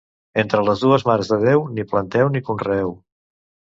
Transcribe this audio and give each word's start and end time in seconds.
Entre 0.43 0.61
les 0.69 0.81
dues 0.85 1.05
Mares 1.09 1.29
de 1.33 1.39
Déu, 1.45 1.67
ni 1.75 1.87
planteu 1.93 2.33
ni 2.37 2.43
conreeu. 2.51 2.95